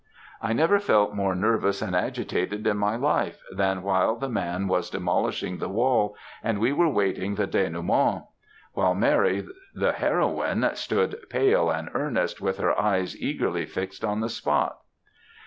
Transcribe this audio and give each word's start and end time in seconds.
"'I 0.41 0.53
never 0.53 0.79
felt 0.79 1.13
more 1.13 1.35
nervous 1.35 1.79
and 1.79 1.95
agitated 1.95 2.65
in 2.65 2.75
my 2.75 2.95
life, 2.95 3.39
than 3.51 3.83
while 3.83 4.15
the 4.15 4.29
man 4.29 4.67
was 4.67 4.89
demolishing 4.89 5.59
the 5.59 5.69
wall, 5.69 6.15
and 6.41 6.57
we 6.59 6.73
were 6.73 6.89
waiting 6.89 7.35
the 7.35 7.45
denouement; 7.45 8.23
while 8.73 8.95
Mary, 8.95 9.45
the 9.75 9.91
heroine, 9.91 10.67
stood 10.73 11.17
pale 11.29 11.69
and 11.69 11.91
earnest, 11.93 12.41
with 12.41 12.57
her 12.57 12.75
eyes 12.81 13.15
eagerly 13.21 13.67
fixed 13.67 14.03
on 14.03 14.21
the 14.21 14.29
spot.' 14.29 14.79